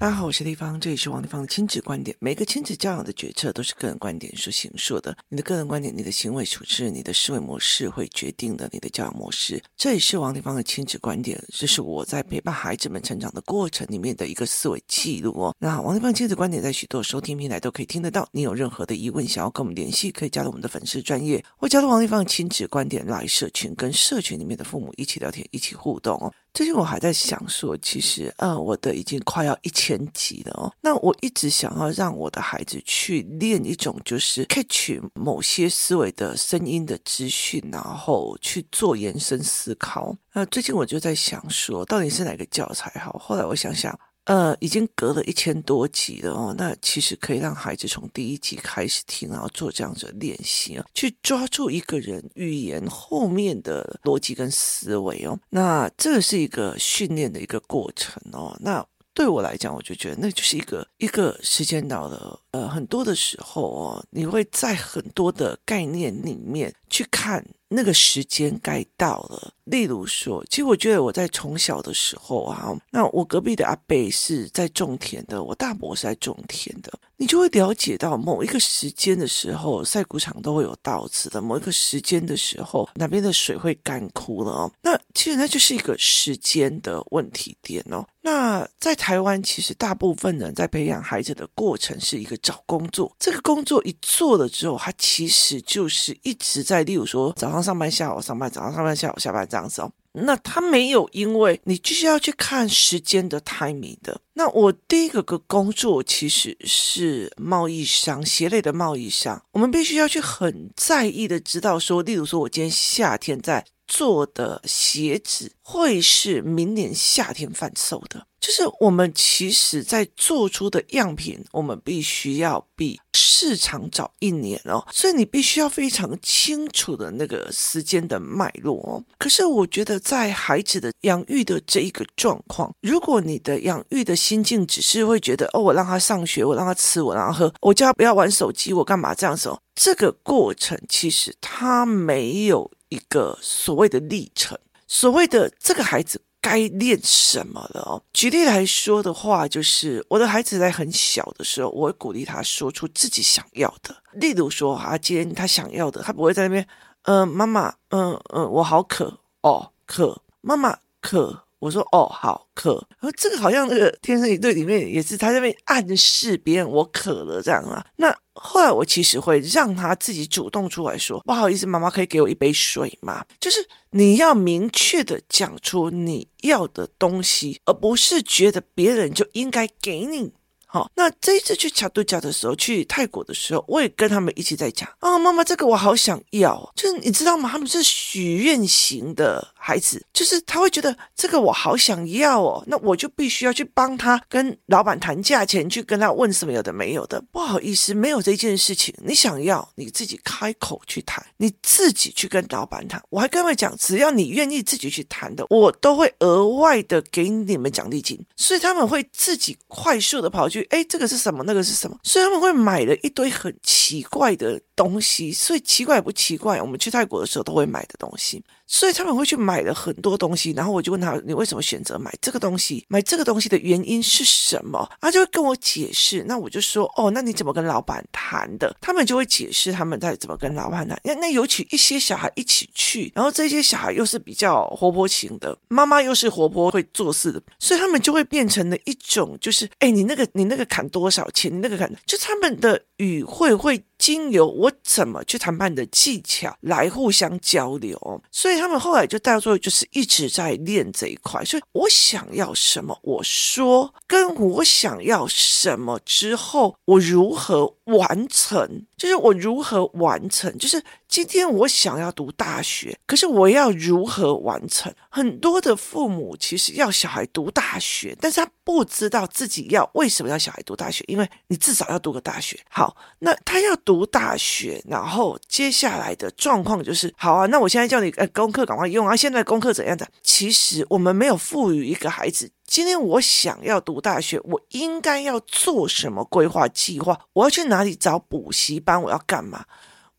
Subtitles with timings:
[0.00, 2.16] 大家好，我是丽芳，这里是王丽芳的亲子观点。
[2.20, 5.16] 每个亲子教养的决策都是个人观点所形塑的。
[5.28, 9.60] 你的个人观点、你的行为处事、你的思维模式，会决定了你的教养模式。
[9.76, 15.52] 这里是王丽芳的亲子观点，这是我在陪伴孩子们成长的过程里面的一个思维记录哦。
[15.58, 18.28] 那王丽芳亲子观点在许多收听平台都可以听得到。
[18.30, 26.32] 你有任何的疑问想要跟我们联系，可以加入我们的粉丝专业，或加入王丽芳亲子观点来社群，跟社群里面的父母一起聊天，一起互动哦。
[26.58, 30.74] 最近我还在想说，其实，嗯，我的已经快要一千集了哦。
[30.80, 40.16] 那我一直想要让我的孩子去练一种，就是 catch 某些思维的声音的资讯，然后去做延伸思考。
[40.32, 43.16] 那最近我就在想说，到底是哪个教材好？
[43.20, 43.96] 后来我想想。
[44.28, 55.38] 呃，已经隔了一千多集了哦，那其实可以让孩子从第一集开始听，然后做这样子的练习啊，去抓住一个人语言后面的逻辑跟思维哦。
[55.48, 58.54] 那这是一个训练的一个过程哦。
[58.60, 62.38] 那对我来讲，我就觉得那就是一个一个时间到了。
[62.50, 67.42] 呃，很多的时候哦，你会在很多的概念里面去看。
[67.68, 69.52] 那个时间该到了。
[69.64, 84.72] 例如说，其实我觉得我在从小的时候啊，那我隔壁的阿伯是在种田的，我大伯是在种田的，你就会了解到某一个时间的时候，晒谷场都会有稻子的；某一个时间的时候，哪边的水会干枯了哦。
[84.80, 88.02] 那其实那就是一个时间的问题点哦。
[88.22, 97.57] 那在台湾，其实大部分人在培养孩子的过程是一个找工作，这个工作一做了之后，他其实就是一直在，例如说早上。
[97.62, 99.90] 上班，下午上班，早上上班，下午下班，这样子哦。
[100.12, 104.20] 那他没有，因为你就是要去看时间的 timing 的。
[104.34, 109.40] 那我第一个个工作其实是贸易商，鞋类的贸易商。
[109.52, 118.26] 我们必须要去很在意的知道说，例如说，我今天夏天在做的鞋子，会是明年夏天贩售的。
[118.40, 129.02] 就是我们其实在做出的样品，我们必须要比市场早一年哦，所以你必须要非常清楚的那个时间的脉络哦。
[129.18, 139.60] 可是我觉得在孩子的养育的这一个状况，如果你的养育的心境只是会觉得哦，我让他上学，我让他吃，我让他喝，我叫他不要玩手机，我干嘛这样子哦？
[139.74, 146.20] 这个过程其实他没有一个所谓的历程，所谓的这个孩子。
[146.40, 148.02] 该练什么了哦？
[148.12, 153.96] 举例来说的话，就是我的孩子在很小的时候，我会鼓励他说出自己想要的。
[154.12, 156.66] 例如说，啊，今天他想要的，他不会在那边，
[157.02, 161.44] 嗯、呃，妈妈，嗯、嗯，我好渴哦，渴，妈妈渴。
[161.58, 167.84] 我说哦，好渴，然后这个好像那个天生一对里面也是他在那边暗示别人我渴了这样啊。
[167.96, 173.24] 那后来我其实会让他自己主动出来说，不好意思，妈妈可以给我一杯水吗？
[173.40, 180.32] 就是你要明确的讲出你要的东西，而不是觉得别人就应该给你。
[180.70, 187.48] 好，那这一次去卡度假的时候，去泰国的时候，我也跟他们一起在讲啊，妈妈，这个我好想要，就是你知道吗？
[187.50, 197.18] 他们是许愿型的孩子，就是他会觉得这个我好想要哦，那我就必须要去帮他跟老板谈价钱，去跟他问什么有的没有的。
[197.32, 203.02] 不好意思，没有这件事情，你想要你自己开口去谈，你自己去跟老板谈。
[203.08, 210.57] 我还跟他们讲，只要你愿意自己去谈的，我都会额外的给你们奖励金，所以他们会自己快速的跑去。
[210.70, 211.42] 哎，这个是什么？
[211.44, 211.98] 那个是什么？
[212.02, 216.60] 所以他们会买了一堆很奇怪的东西，所以奇怪不奇怪？
[216.60, 218.42] 我们去泰国的时候都会买的东西。
[218.70, 222.84] 所以他们会去买了很多东西，然后我就问他：“你为什么选择买这个东西？
[222.88, 226.22] 买这个东西的原因是什么？”他就会跟我解释。
[226.24, 231.00] 那我就说：“哦，那你怎么跟老板谈的？”他们就会解释他们在怎么跟老板谈。
[231.02, 241.60] 那那尤其一些小孩一起去，然后这些小孩又是比较活泼型的，妈妈又是活泼会做事的，所以他们就会变成了一种，就是哎，你那个你那个砍多少钱？
[241.60, 243.84] 那个砍，就他们的语汇会。
[243.98, 251.44] 经由我怎么去谈判的技巧来互相交流，所以他们后来就到最后就是一直在练这一块。
[251.44, 260.80] 所以我想要什么，我说跟我想要什么之后，我如何完成，就是我如何完成，就是。
[261.08, 264.92] 今天我想要读大学，可是我要如何完成？
[265.08, 272.60] 很多的父母其实要小孩读大学，但是他不知道自己要为什么要小孩读大学，因为你至少要读个大学。
[272.68, 280.06] 好，那他要读大学，然后接下来的状况就是，好啊，那我现在叫你呃功课赶快用啊，现在功课怎样的？
[280.22, 287.18] 其实我们没有赋予一个孩子，今天我想要读大学，我应该要做什么规划计划？
[287.32, 289.02] 我要去哪里找补习班？
[289.02, 289.64] 我要干嘛？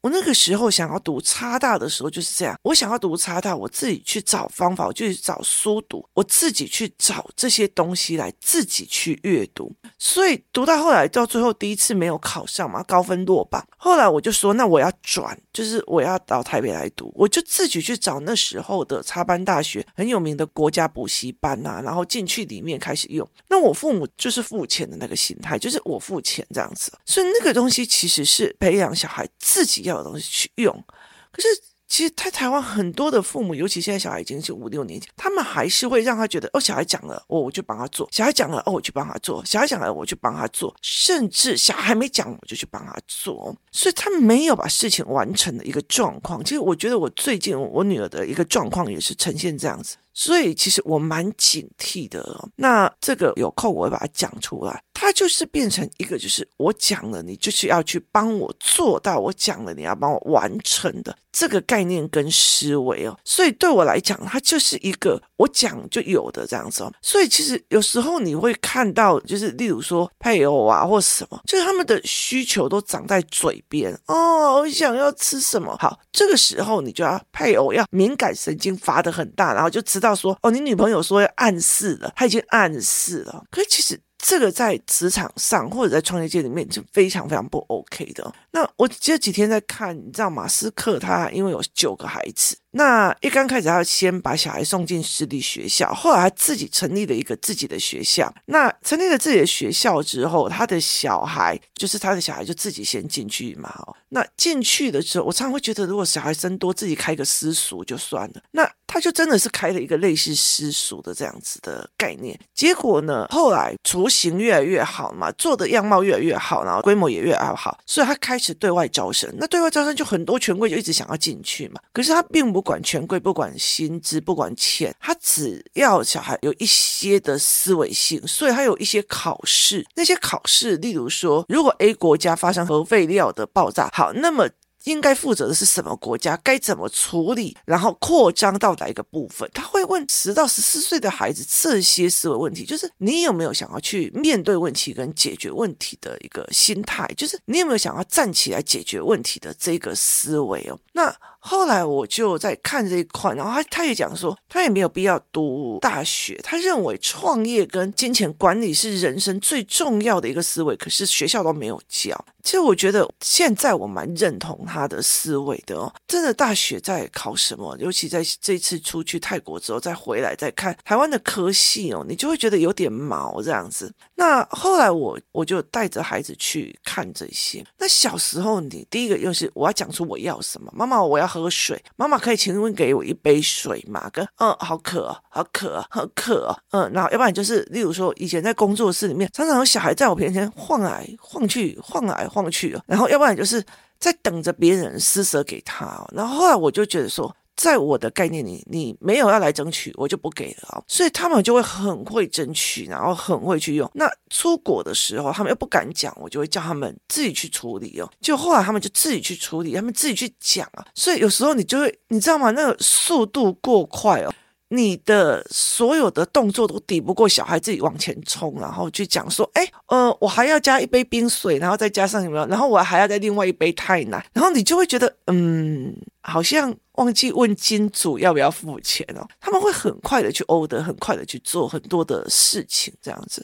[0.01, 9.75] 我那个时候想要读差大的时候就是这样，我想要读差大，我自己去找方法，我就去找书读，我自己去找这些东西来自己去阅读。
[9.97, 13.65] 所以读到后来，到最后第一次没有考上嘛，高分落榜。
[13.77, 23.27] 后来我就说，那我要转，就是我要到台北来读，我就自己去找那时候的插班大学很有名的国家补习班呐，然后进去里面开始用。
[23.49, 26.91] 那我父母就是付钱的那个心态，就是我付钱这样子。
[27.05, 30.83] 所以那个东西其实是培养小孩自己要的东西去用，
[31.31, 31.47] 可是。
[31.91, 40.71] 其实，在台湾很多的父母，尤其现在小孩已经是五六年级，他们还是会让他觉得，哦，小孩讲了，哦，我就帮他做；小孩讲了，哦，我去帮他做；小孩讲了，我就帮他做。
[40.83, 43.57] 甚至小孩没讲，我就去帮他做。
[43.71, 46.43] 所以，他没有把事情完成的一个状况。
[46.43, 49.97] 其实，我觉得我最近我女儿的一个状况也是呈现这样子。
[50.19, 52.49] 所以，其实我蛮警惕的。
[52.57, 54.83] 那这个有空我会把它讲出来。
[54.93, 63.17] 它就是变成一个，就是我讲了，你就是要去帮我做到；我讲了，你要帮我完成的这个概念跟思维哦。
[63.23, 66.91] 所以对我来讲，它就是一个我讲就有的这样子哦。
[67.01, 75.77] 所以其实有时候你会看到，就是例如说配偶啊或什么，就是他们的需求都长在嘴边哦，我想要吃什么。
[75.79, 83.43] 好，这个时候你就要配偶要敏感神经发的很大，然后就知道说哦，你女朋友说要暗示了，他已经暗示了。
[83.51, 83.99] 可是其实。
[84.21, 88.29] 这个在职场上或者在创业界里面是非常非常不 OK 的。
[88.51, 92.57] 那我这几天在看，你知道马斯克他因为有九个孩子。
[92.71, 98.31] 那一刚开始，他先把小孩送进私立学校，后来他自己成立了一个自己的学校。
[98.45, 103.73] 那成立了自己的学校之后，他的小孩就是他的小孩就自己先进去嘛。
[104.09, 108.41] 那进去的时候，我常常会觉得，如果小孩生多，自己开个私塾就算了。
[108.51, 112.39] 那他就真的是开了一个类似私塾的这样子的概念。
[112.53, 119.27] 结果呢，后来雏形越来越好嘛，做的样貌越来越好，然后规模也越来越好，所以他开始对外招生。
[119.39, 122.58] 那对外招生就很多权贵就一直想要进去嘛，可是他并不。
[122.59, 129.87] 不管权贵，不管薪资，不管钱，他只要小孩有一些的思维性，所以他有一些考试。
[129.95, 134.49] 那些考试，例如说，如果 A 国家发生核废料的爆炸，好，那么。
[134.85, 136.39] 应该负责的是什么国家？
[136.41, 137.55] 该怎么处理？
[137.65, 139.47] 然后扩张到哪一个部分？
[139.53, 147.05] 他会问十到十四岁的孩子这些思维问题，就是你有没有想要去面对问题跟解决问题的一个心态？
[147.17, 150.79] 就是你有没有想要站起来解决问题的这个思维哦？
[150.93, 162.25] 那后来我就在看这一块，然后他他也讲说，他也没有必要读大学，他认为创业跟金钱管理是人生最重要的一个思维，可是学校都没有教。
[162.41, 167.75] 其实我觉得现在我蛮认同他的思维的哦，真的大学在考什么？
[167.79, 173.93] 尤其在这次出去泰国之后再回来再看台湾的科系哦，你就会觉得有点毛这样子。
[174.15, 177.63] 那后来我我就带着孩子去看这些。
[177.77, 184.09] 那小时候你第一个又是我要讲出我要什么，妈妈我要喝水，妈妈可以请问给我一杯水吗？
[184.11, 192.49] 跟嗯好渴好渴好渴嗯，然后要不然就是例如说以前在工作室里面常常有小孩在我面前晃来晃去晃来晃。
[192.49, 193.63] 去哦，然后要不然就是
[193.99, 196.03] 在等着别人施舍给他。
[196.15, 200.81] 然后后来我就觉得说，在我的概念里，你没有要来争取，我就不给了啊。
[200.87, 203.91] 所以他们就会很会争取，然后很会去用。
[203.93, 208.09] 那出国的时候，他们又不敢讲，我就会叫他们自己去处理哦。
[208.21, 210.85] 就后来他们就自己去处理，他们自己去讲啊。
[210.95, 212.49] 所以有时候你就会，你知道吗？
[212.51, 214.33] 那个速度过快哦。
[214.71, 229.27] 你的所有的动作都抵不过小孩自己往前冲，然后去讲说，哎，呃，我还要加一杯冰水，然后再加上什么，然后我还要再另外一杯太奶，然后你就会觉得，嗯，好像忘记问金主要不要付钱哦。
[229.39, 233.43] 他们会很快的去 order，很快的去做很多的事情，这样子。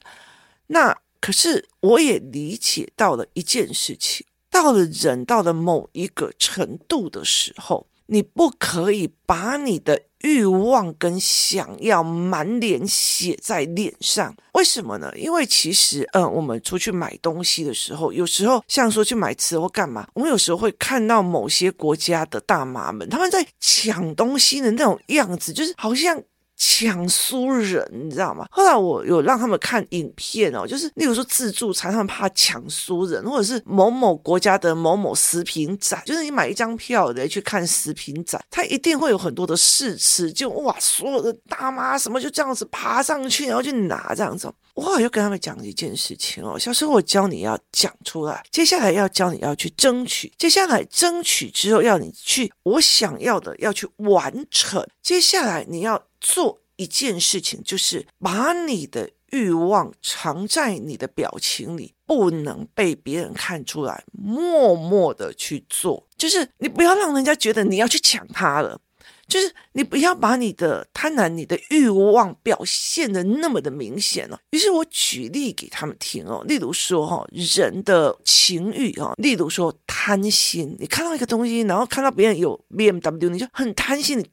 [0.67, 7.88] 那可是我也理解到了一件事情，到了人到了某一个程度的时候。
[8.07, 15.12] 你不可以把你的欲望跟想要满脸写在脸上，为什么呢？
[15.15, 26.21] 因为其实，嗯，我们出去买东西的时候，有时候像说去买吃或干嘛，我们有时候会看到某些国家的大妈们，他们在抢东西的那种样子，就是好像。
[26.57, 28.47] 抢输人，你知道吗？
[28.50, 44.51] 后来我有让他们看影片哦，就是例如说自助餐，他们怕抢输人，或者是某某国家的某某食品展，就是你买一张票来去看食品展，他一定会有很多的试吃，就哇，所有的大妈什么就这样子爬上去，然后去拿这样子。
[44.74, 56.01] 我后来就跟他们讲一件事情哦，小时候我教你要讲出来，接下来要教你要去争取，接下来争取之后要你去我想要的要去完成，接下来你要。
[56.25, 66.08] 做一件事情，就是把你的欲望藏在你的表情里，不能被别人看出来，默默的去做。
[66.17, 68.82] 就是你不要让人家觉得你要去抢他了。
[69.27, 74.38] 就是你不要把你的贪婪、你的欲望表现的那么的明显哦。
[74.51, 84.27] 于是我举例给他们听哦，例如说哈，人的情欲哦，例如说贪心，你看到一个东西，然后看到别人有 BMW，你就很贪心，你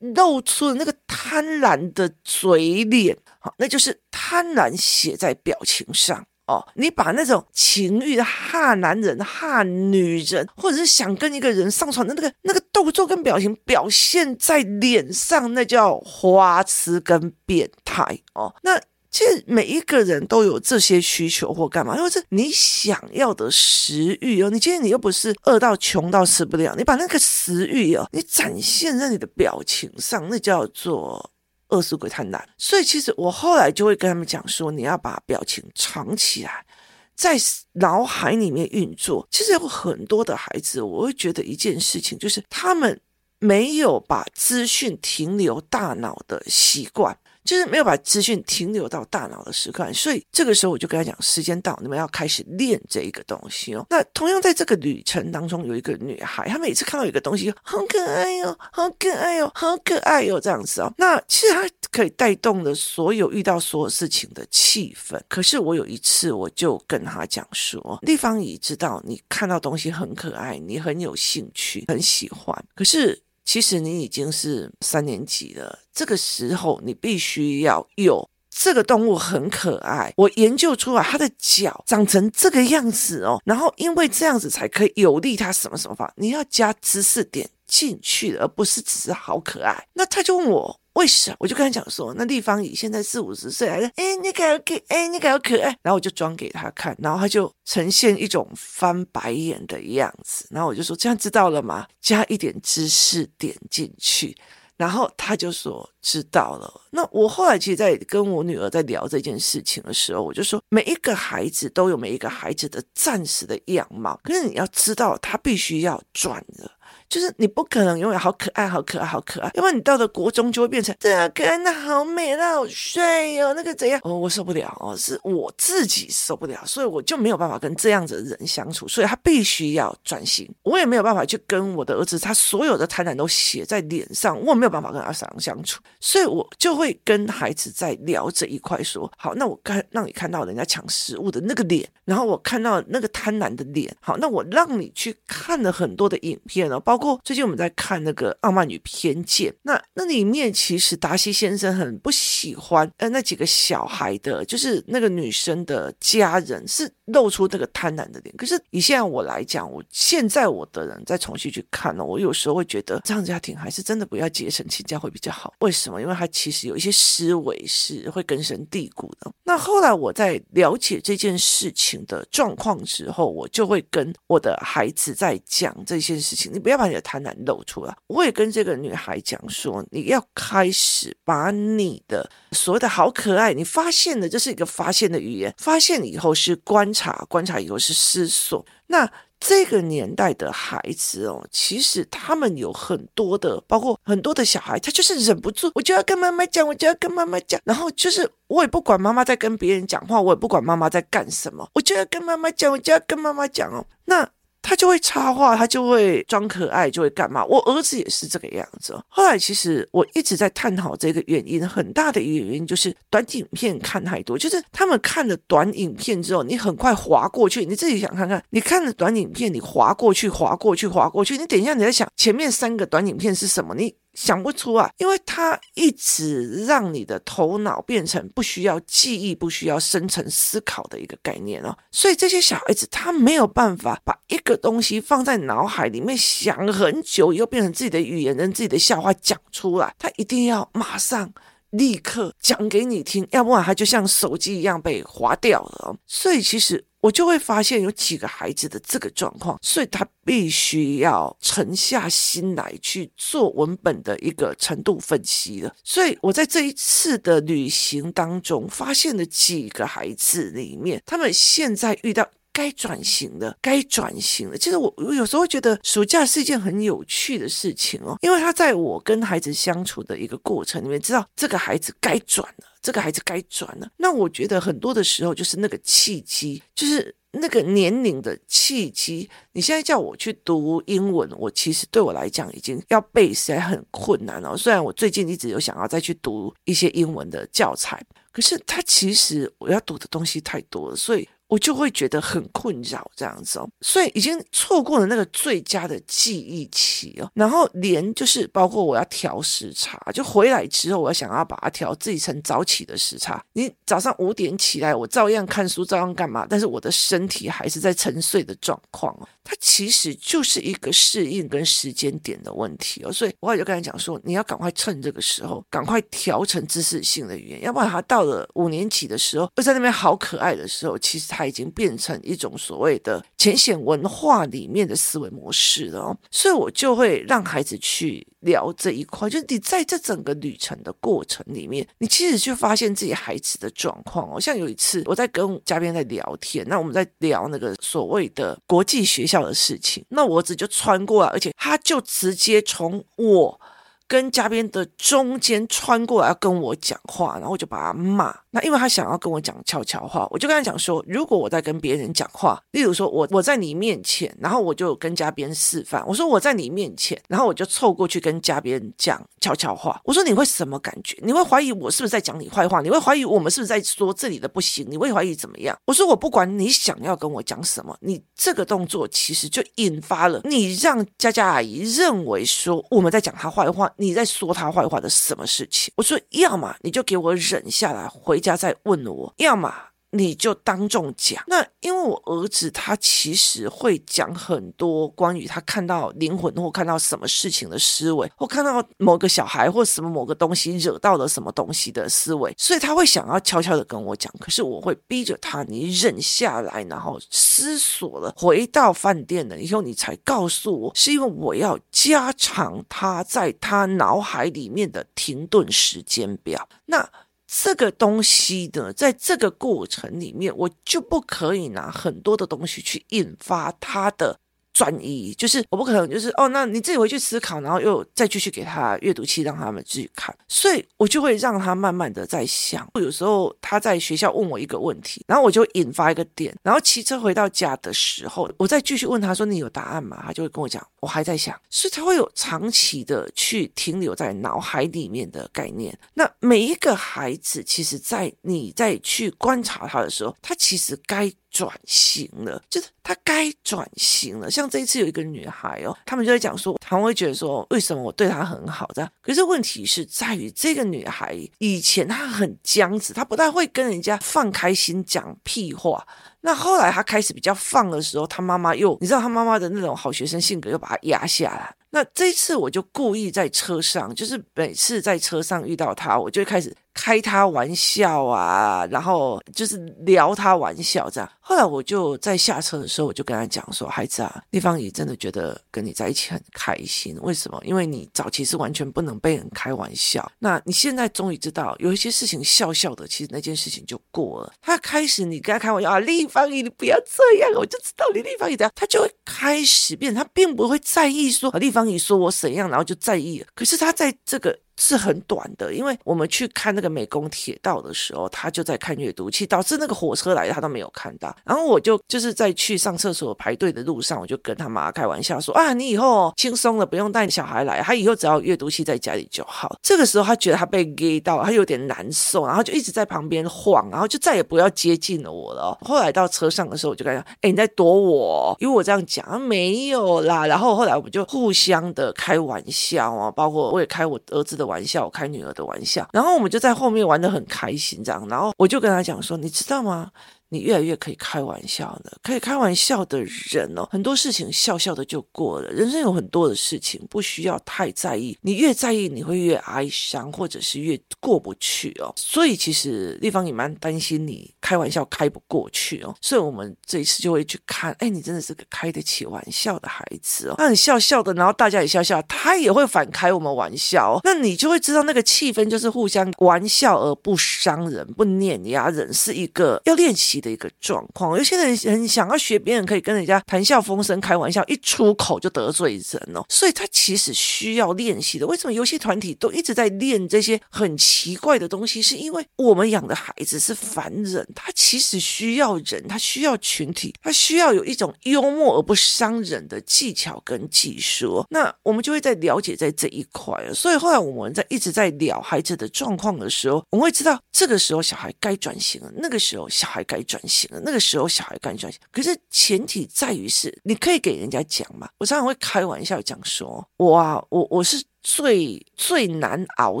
[0.14, 6.26] 露出了那个贪婪的嘴脸，好，那就是贪婪写在表情上。
[6.46, 18.52] 哦，你把那种情欲的哈男人、哈女人，或者是想跟一个人上床的那个那个动作跟表情表现在脸上，那叫花痴跟变态哦。
[18.62, 18.78] 那
[19.12, 24.50] 其实每一个人都有这些需求或干嘛，因为是你想要的食欲哦。
[24.50, 31.30] 你今天你又不是饿到穷到吃不了，你把那个食欲哦，你展现在你的表情上，那叫做。
[31.68, 36.66] 饿死鬼贪婪，所以其实我后来就会跟他们讲说，你要把表情藏起来，
[37.14, 37.34] 在
[37.72, 39.26] 脑海里面运作。
[39.30, 43.00] 其实有很多的孩子，我会觉得一件事情，就是他们
[43.38, 47.16] 没有把资讯停留大脑的习惯。
[47.44, 53.86] 就是没有把资讯停留到大脑的时刻，所以这个时候我就跟他讲，时间到，你们要开始练这一个东西哦。
[53.90, 60.92] 那同样在这个旅程当中，有一个女孩，她每次看到一个东西，好可爱哟，好可爱哟，好可爱哟，这样子哦。
[60.96, 65.20] 那其实她可以带动了所有遇到所有事情的气氛。
[65.28, 73.22] 可是我有一次，我就跟她讲说，丽芳姨知道你看到东西很可爱，你很有兴趣，很喜欢，可是。
[73.44, 89.88] 其实你已经是三年级了，这个时候你必须要有这个动物很可爱，我研究出来它的脚长成这个样子哦，然后因为这样子才可以有利它什么什么法，你要加知识点进去，而不是只是好可爱。
[89.94, 90.81] 那他就问我。
[90.94, 91.36] 为什么？
[91.40, 95.76] 我就跟他讲说，那丽芳姨现在四五十岁，还是哎，那个好可爱，那个好可爱。
[95.82, 100.46] 然后我就装给他看，然后他就呈现一种翻白眼的样子。
[100.50, 101.86] 然后我就说，这样知道了吗？
[102.00, 104.36] 加一点知识点进去。
[104.76, 106.80] 然后他就说知道了。
[106.90, 116.68] 那我后来其实，在跟我女儿在聊这件事情的时候，我就说，每一个孩子都有每一个孩子的暂时的样貌，可是你要知道，他必须要转的。
[117.12, 124.00] 就是你不可能永远好可爱、好可爱、好可爱，要不然你到了国中就会变成这样，可爱，那好美，那好帅哟，那个怎样？
[124.02, 130.50] 哦，我受不了哦，是我自己受不了，所以我就没有办法跟这样子的人相处，所以他必须要转型。
[130.62, 147.12] 我也没有办法去跟我的儿子，他所有的贪婪都写在脸上，我没有办法跟他相相处，所以我就会跟孩子在聊这一块，说好，那我看让你看到人家抢食物的那个脸，然后我看到那个贪婪的脸，好，那我让你去看了很多的影片哦，包括。
[147.12, 158.32] 过最近我们在看那个《傲慢与偏见》，那那里面其实达西先生很不喜欢呃那几个小孩的，就是那个女生的家人是露出那个贪婪的脸。
[158.36, 165.52] 可是以现在我来讲，我现在我的人再重新去看呢，我有时候会觉得这样家庭还是真的不要结成亲家会比较好。
[165.58, 166.00] 为什么？
[166.00, 169.28] 因为他其实有一些思维是会根深蒂固的。
[169.42, 176.52] 那后来我在了解这件事情的状况之后，我就会跟我的孩子在讲这件事情。
[176.54, 176.91] 你不要把。
[176.92, 188.64] 的贪婪露出来，我也跟这个女孩讲说，你要开始把你的所谓的好可爱，你发现的这是一个发现的语言，发现以后是观察，观察以后是思索。
[188.86, 204.28] 那这个年代的孩子哦，其实他们有很多的，包括很多的小孩，他就是忍不住，我就要跟妈妈讲，我就要跟妈妈讲，然后就是我也不管妈妈在跟别人讲话，我也不管妈妈在干什么，我就要跟妈妈讲，我就要跟妈妈讲哦，那。
[204.72, 207.44] 他就会插话，他就会装可爱，就会干嘛？
[207.44, 208.98] 我儿子也是这个样子。
[209.06, 217.66] 后来其实我一直在探讨这个原因，很大的原因就是短影片看太多，就是他们看了短影片之后，你很快划过去。
[217.66, 223.74] 你自己想看看，你看了短影片，你划过去，划过去，划过去，你等一下你在想前面三个短影片是什么？
[223.74, 223.94] 你。
[224.14, 241.32] 想不出啊，因为他一直让你的头脑变成不需要记忆、不需要深层思考的一个概念哦，所以这些小孩子他没有办法把一个东西放在脑海里面想很久，又变成自己的语言跟自己的笑话讲出来，他一定要马上
[241.70, 245.96] 立刻讲给你听，要不然他就像手机一样被划掉了。
[246.06, 246.84] 所以其实。
[247.02, 255.74] 我就会发现有几个孩子的这个状况，所以他必须要沉下心来去做文本的一个程度分析了。
[255.84, 262.26] 所以我在这一次的旅行当中，发现了几个孩子里面，他们现在遇到。
[262.54, 264.58] 该转型的，该转型的。
[264.58, 273.88] 其实我我有时候觉得暑假是一件很有趣的事情哦，因为他在我跟孩子相处的一个过程里面，知道这个孩子该转了，这个孩子该转了。
[273.96, 284.56] 那我觉得很多的时候就是那个契机，就是那个年龄的契机，你现在叫我去读英文，我其实对我来讲已经要背起来很困难了。
[284.56, 291.28] 虽然我最近一直有想要再去读一些英文的教材，可是它其实我要读的东西太多了，所以。
[291.52, 297.30] 我就会觉得很困扰这样子哦，所以已经错过了那个最佳的记忆期哦。
[297.34, 303.44] 然后连就是包括我要调时差，就回来之后我要想要把它调自己成早起的时差。
[303.52, 309.28] 你早上五点起来，我照样看书，照样干嘛，但是我的身体还是在沉睡的状况哦。
[309.44, 313.12] 它其实就是一个适应跟时间点的问题哦。
[313.12, 321.41] 所以我也就跟他讲说，你要赶快趁这个时候，赶快调成知识性的语言，要不然他到了五年级的时候，又在那边好可爱的时候，其实他。
[321.42, 334.40] 它已经变成一种所谓的浅显文化里面的思维模式了，所以我就会让孩子去聊这一块，就是你在这整个旅程的过程里面，你其实去发现自己孩子的状况哦。
[334.40, 343.60] 像有一次我在跟嘉宾在聊天，那我们在聊那个所谓的国际学校的事情，那我儿子就穿过来，而且他就直接从我。
[344.06, 348.34] 跟嘉宾的中间穿过来要跟我讲话，然后我就把他骂。
[348.50, 359.98] 那因为他想要跟我讲悄悄话，我就跟他讲说，如果我在跟别人讲话，例如说我我在你面前，然后我就跟嘉宾示范，我说我在你面前，然后我就凑过去跟嘉宾讲悄悄话。
[360.04, 361.16] 我说你会什么感觉？
[361.22, 362.82] 你会怀疑我是不是在讲你坏话？
[362.82, 364.86] 你会怀疑我们是不是在说这里的不行？
[364.90, 365.74] 你会怀疑怎么样？
[365.86, 373.90] 我说我不管你想要跟我讲什么，你这个动作其实就引发了你让佳佳阿姨认为说我们在讲她坏话。
[374.02, 375.92] 你在说他坏话的什么事情？
[375.96, 379.91] 我说，要么你就给我忍下来，回家再问我；要么。
[380.12, 381.42] 你就当众讲。
[381.46, 394.32] 那因为我儿子他其实会讲很多关于他看到灵魂或看到什么事情的思维，或看到某个小孩或什么某个东西惹到了什么东西的思维，所以他会想要悄悄的跟我讲。
[394.38, 406.68] 可是我会逼着他，你忍下来，然后思索了，回到饭店了以后，你才告诉我，是因为我要加长他在他脑海里面的停顿时间表。
[406.86, 407.08] 那。
[407.54, 414.40] 这个东西呢，在这个过程里面，我就不可以拿很多的东西去引发他的。
[414.72, 422.88] 转移就是我不可能就是哦，那你自己回去思考，然后又再继续给他阅读器让他们继续看，所以我就会让他慢慢的在想。
[422.94, 435.96] 有时候他在学校问我一个问题，然后我就引发一个点，然后骑车回到家的时候，我再继续问他说：“你有答案吗？”他就会跟我讲：“我还在想。”所以他会有长期的去停留在脑海里面的概念。
[436.14, 441.30] 那每一个孩子，其实在你在去观察他的时候，他其实该。
[441.52, 444.50] 转型了，就是他该转型了。
[444.50, 449.10] 像这一次有一个女孩哦，他们就在讲说，他们会觉得说，为什么我对她很好这样？
[449.20, 456.04] 可是问题是在于，这个女孩以前她很僵直，她不太会跟人家放开心讲屁话。
[456.40, 461.74] 那后来她开始比较放的时候，她妈妈又，你知道她妈妈的那种好学生性格，又把她压下来。
[461.92, 471.30] 那这次我就故意在车上，就是每次在车上遇到他，我就开始开他玩笑啊，然后就是聊他玩笑这样。
[471.44, 477.14] 后来我就在下车的时候，我就跟他讲说：“孩子啊，丽芳姨真的觉得跟你在一起很开心。
[477.20, 477.60] 为什么？
[477.64, 484.52] 因为你早期是完全不能被人开玩笑，那你现在终于知道，有一些事情笑笑的，其实那件事情就过了。
[484.62, 493.44] 他开始你跟他开玩笑啊，丽芳姨你不要这样，我就知道你丽芳姨这样，他就会开始变，他并不会在意说立方你说我怎样，然后就在意。
[493.54, 494.58] 可是他在这个。
[494.78, 501.34] 是很短的，因为我们去看那个美工铁道的时候，他就在看阅读器，导致那个火车来他都没有看到。
[501.44, 515.76] 然后我就就是在去上厕所排队的路上，我就跟他妈开玩笑说：“啊，你以后轻松了，不用带小孩来，他以后只要阅读器在家里就好。”这个时候他觉得他被 gay 到，他有点难受，然后就一直在旁边晃，然后就再也不要接近了我了。
[515.82, 520.46] 后来到车上的时候，我就跟他讲：“哎，你在躲我？”因为我这样讲，没有啦。
[520.46, 530.10] 然后后来我们就互相的开玩笑啊，包括我也开我儿子的玩笑，开女儿的玩笑，然后我们就在后面玩的很开心，这样，然后我就跟他讲说，你知道吗？
[530.52, 535.70] 你越来越可以开玩笑了，可以开玩笑的人哦，很多事情笑笑的就过了。
[535.70, 542.12] 人生有很多的事情不需要太在意，你越在意，你会越哀伤，或者是越过不去哦。
[542.16, 546.14] 所以其实丽芳也蛮担心你开玩笑开不过去哦。
[546.20, 550.56] 所以我们这一次就会去看，哎，你真的是个开得起玩笑的孩子哦。
[550.58, 554.20] 他很笑笑的，然后大家也笑笑，他也会反开我们玩笑哦。
[554.22, 560.41] 那你就会知道那个气氛就是互相玩笑而不伤人、不碾压人，是一个要练习。
[560.42, 561.38] 的一个状况。
[561.38, 568.46] 有些人很想要学别人可以跟人家谈笑风生、开玩笑，一出口就得罪人哦，所以他其实需要练习的。
[568.46, 572.02] 为什么游戏团体都一直在练这些很奇怪的东西？
[572.02, 581.46] 是因为我们养的孩子是凡人，他其实需要人，他需要群体，他需要有一种幽默而不伤人的技巧跟技术。
[581.50, 592.00] 那我们就会在了解在这一块，所以后来我们在一直在聊孩子的状况的时候，我们会知道这个时候小孩该转型了，那个时候小孩该转型了，那个时候小孩刚转型。
[592.10, 595.08] 可是前提在于是你可以给人家讲嘛。
[595.18, 600.00] 我常常会开玩笑讲说，我啊，我我是最最难熬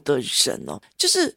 [0.00, 1.36] 的人哦，就是。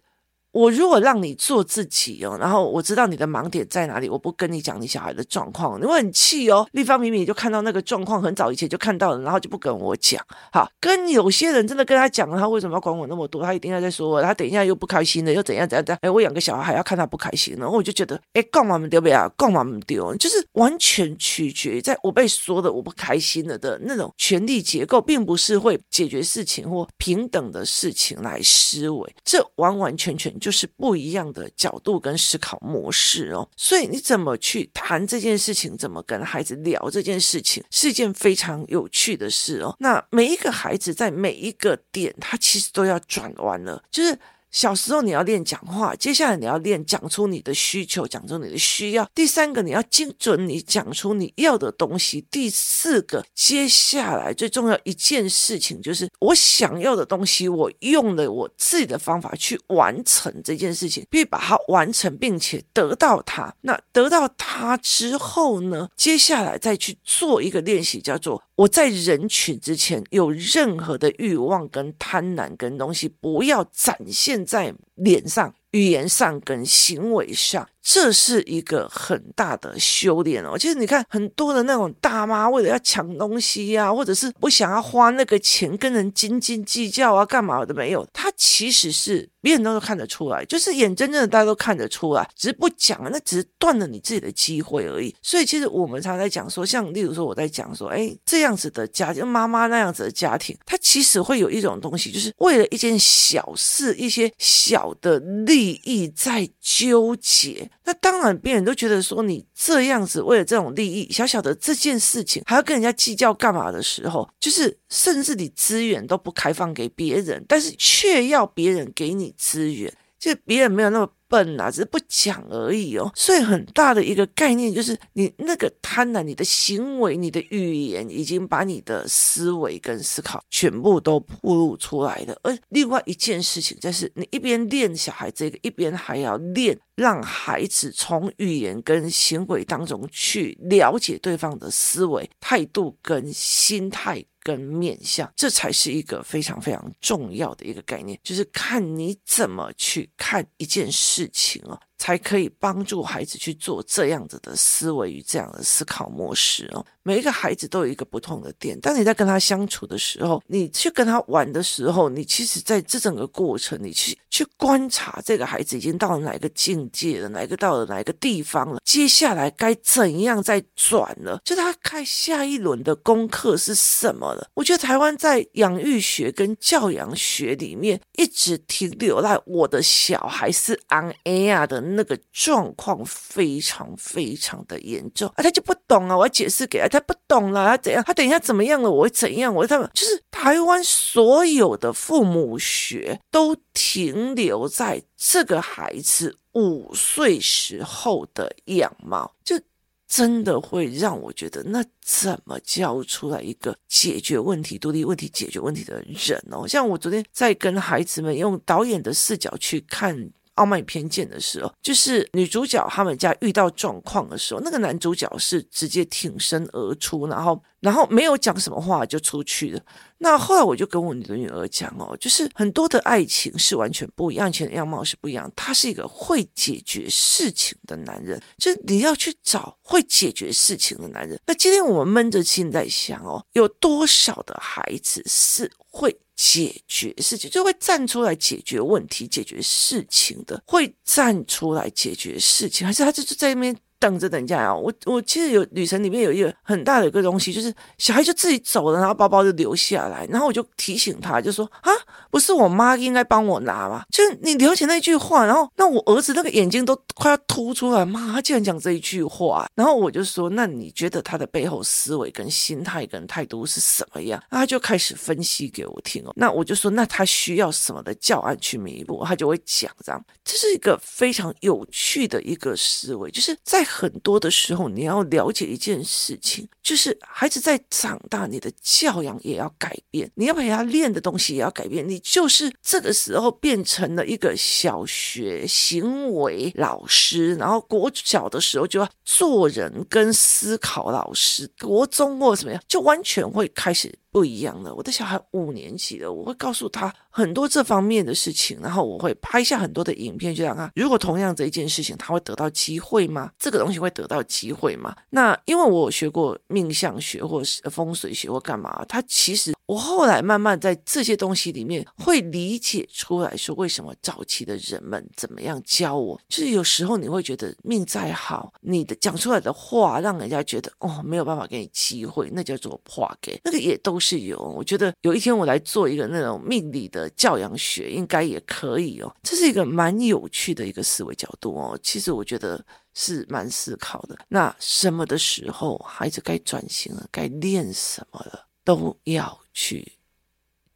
[0.54, 6.68] 我如果让你做自己哦，然后我知道你的盲点在哪里，我不跟你讲你小孩的状况，你会很气哦。
[6.74, 10.24] 立方明明就看到那个状况，很早以前就看到了，然后就不跟我讲。
[10.52, 13.42] 好，跟有些人真的跟他讲了，他为什么要管我那么多？
[13.42, 15.98] 他一定要在说，他等一下又不开心了，又怎样怎样怎样？
[16.04, 20.16] 哎，我养个小孩还要看他不开心，然后我就觉得，哎，干嘛不丢不要，干嘛不丢？
[20.18, 30.32] 就是完全取决在我被说的我不开心了的那种权力结构，并不是会解决事情或平等的事情来思维，这完完全全。
[30.44, 39.74] 就是不一样的角度跟思考模式哦，所以你怎么去谈这件事情，怎么跟孩子聊这件事情，是一件非常有趣的事哦。
[39.80, 44.20] 那每一个孩子在每一个点，他其实都要转弯了，就是。
[44.54, 49.06] 小时候你要练讲话，接下来你要练讲出你的需求，讲出你的需要。
[49.16, 52.24] 第三个你要精准，你讲出你要的东西。
[52.30, 63.52] 第四个，接下来最重要一件事情就是我想要的东西，我用了我自己的方法去完成这件事情，必须把它完成，并且得到它。
[63.62, 68.42] 那得到它之后呢，接下来再去做一个练习，叫做。
[68.56, 75.54] 我在人群之前有任何的欲望跟贪婪跟东西，不要展现在脸上。
[75.74, 80.56] 语言上跟行为上，这是一个很大的修炼哦。
[80.56, 88.08] 其实你看很多的那种大妈，为了要抢东西呀、或者是不想要花那个钱跟人斤斤计较啊，干嘛的没有？
[88.14, 95.16] 他其实是别人都都看得出来，就是眼睁睁的大家都看得出来，只是不讲，那只是断了你自己的机会而已。
[95.24, 105.18] 所以其实我们常常在讲说，像例如说我在讲说，哎，这样子的家庭，妈妈那样子的家庭，他其实会有一种东西，就是为了一件小事，一些小好的。
[105.46, 121.10] 利益在纠结，那当然别人都觉得说你这样子为了这种利益，小小的这件事情还要跟人家计较干嘛的时候，就是甚至你资源都不开放给别人，但是却要别人给你资源，就别人没有那么。
[121.34, 123.12] 笨啊，只是不讲而已哦。
[123.16, 132.38] 所以很大的一个概念就是，你那个贪婪，你的行为、你的语言，已经把你的思维跟思考全部都铺露出来了。
[132.44, 144.24] 而另外一件事情就是，你一边练小孩这个，一边还要练让孩子从语言跟行为当中去了解对方的思维、态度跟心态。
[144.46, 151.80] 跟面向，这才是一个非常非常重要的一个概念，就是看你怎么去看一件事情哦。
[152.04, 156.86] 才可以帮助孩子去做这样子的思维与这样的思考模式哦。
[157.02, 158.78] 每一个孩子都有一个不同的点。
[158.82, 171.40] 当你在跟他相处的时候，你去跟他玩的时候，你其实在这整个过程，你去去观察这个孩子已经到了哪一个境界了，哪一个到了哪一个地方了，接下来该怎样再转了？
[171.46, 174.50] 就他看下一轮的功课是什么了？
[174.56, 181.93] 我觉得台湾在养育学跟教养学里面一直停留在我的小孩是 on air 的。
[181.96, 188.04] 那个状况非常非常的严重啊，他就不懂啊，我要解释给他，他不懂了，他怎样？
[188.06, 188.92] 他等一下怎么样了？
[188.92, 189.54] 我会怎样？
[189.54, 199.60] 我他们就是台湾所有的父母学都停留在这个孩子五岁时候的样貌，就
[200.08, 206.68] 真的会让我觉得，那怎么教出来一个解决问题、独立问题、解决问题的人哦？
[206.68, 210.30] 像我昨天在跟孩子们用导演的视角去看。
[210.56, 219.82] 傲慢与偏见的时候，就是女主角他们家遇到状况的时候，那个男主角是直接挺身而出，然后然后没有讲什么话就出去了。
[220.20, 225.52] 那后来我就跟我的女儿讲哦，就是很多的爱情是完全不一样，爱情的样貌是不一样。
[225.56, 231.38] 他是一个会解决事情的男人，就是你要去找会解决事情的男人。
[231.46, 236.16] 那今天我们闷着心在想哦，有多少的孩子是会。
[236.36, 244.76] 解决事情就会站出来解决问题、解决事情的，会站出来解决事情，还是他就是在那边等着等下啊！
[244.76, 251.90] 我我其实有旅程里面有一个很大的一个东西，就是小孩就自己走了，然后包包就留下来，然后我就提醒他，就说啊，
[252.30, 254.04] 不是我妈应该帮我拿吗？
[254.12, 264.44] 就是你留起那句话，然后那我儿子那个眼睛都快要凸出来，妈，他竟然讲这一句话，然后我就说，那你觉得他的背后思维跟心态跟态度是什么样？
[264.50, 269.24] 他就开始分析给我听哦，那我就说，那他需要什么的教案去弥补？
[269.24, 294.12] 他就会讲这样，这是一个非常有趣的一个思维，就是在很多的时候，你要了解一件事情，就是孩子在长大，你的教养也要改变，你要陪他练的东西也要改变，你就是这个时候变成了一个小学行为老师，然后国小的时候就要做人跟思考老师，国中或什么样，就完全会开始。
[294.34, 303.52] 不一样的，我的小孩五年级了，我会告诉他很多这方面的事情，然后我会拍下很多的影片，就让他，如果同样这一件事情，他会得到机会吗？
[303.60, 305.16] 这个东西会得到机会吗？
[305.30, 309.72] 那因为我学过命相学，或是风水学，或干嘛，他其实。
[309.86, 316.40] 我后来慢慢在这些东西里面会理解出来说，为什么早期的人们怎么样教我？
[316.48, 324.58] 就是有时候你会觉得命再好，你的讲出来的话让人家觉得哦，没有办法给你机会，那叫做话给，那个也都是有。
[324.58, 329.36] 我觉得有一天我来做一个那种命理的教养学，应该也可以哦。
[329.44, 332.00] 这是一个蛮有趣的一个思维角度哦。
[332.02, 334.38] 其实我觉得是蛮思考的。
[334.48, 338.66] 那什么的时候孩子该转型了，该练什么了？
[338.84, 340.14] 都要去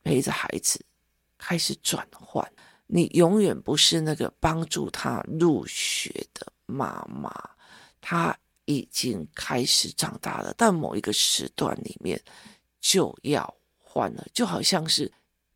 [0.04, 0.84] 陪着孩子
[1.38, 2.52] 开始转换。
[2.88, 7.32] 你永远不是那个帮助他入学的妈妈，
[8.00, 12.22] 他已经开始长大了，但某一个时段里面
[12.80, 15.12] 就要换了，就好像是，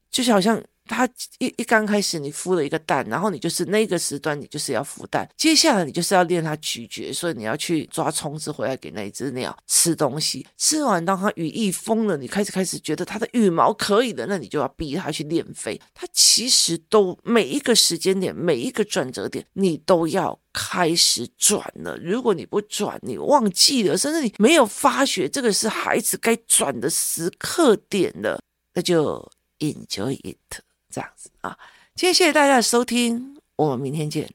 [0.10, 0.62] 就是好像。
[0.92, 1.08] 他
[1.40, 5.28] 一一刚开始，你孵了一个蛋，然后你就是那个时段，你就是要孵蛋。
[5.38, 10.46] 接下来你就是要练它咀嚼，所以你要去抓虫子回来给那只鸟吃东西。
[10.58, 15.80] 吃完，当它羽翼丰了，你开始开始觉得它的羽毛可以的，那你就要逼它去练飞。
[15.94, 21.98] 它其实都每一个时间点，每一个转折点，你都要开始转了。
[21.98, 28.40] 如果你不转，你忘记了，甚至你没有发觉这个是孩子该转的时刻点了，
[28.74, 30.62] 那就 enjoy it。
[30.92, 31.58] 这样子啊，
[31.96, 34.30] 今天谢谢大家的收听，我们明天见。